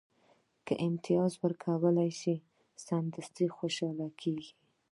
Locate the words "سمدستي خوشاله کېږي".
2.85-4.53